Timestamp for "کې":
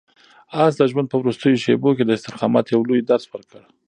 1.97-2.03